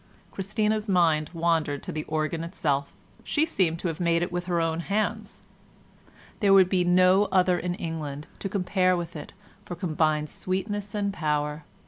Christina's 0.31 0.89
mind 0.89 1.29
wandered 1.31 1.83
to 1.83 1.91
the 1.91 2.05
organ 2.05 2.43
itself; 2.43 2.95
she 3.23 3.45
seemed 3.45 3.77
to 3.77 3.87
have 3.87 3.99
made 3.99 4.23
it 4.23 4.31
with 4.31 4.45
her 4.45 4.59
own 4.59 4.79
hands; 4.79 5.43
there 6.39 6.53
would 6.53 6.69
be 6.69 6.83
no 6.83 7.25
other 7.25 7.59
in 7.59 7.75
England 7.75 8.25
to 8.39 8.49
compare 8.49 8.97
with 8.97 9.15
it 9.15 9.31
for 9.63 9.75
combined 9.75 10.31
sweetness 10.31 10.95
and 10.95 11.13
power. 11.13 11.65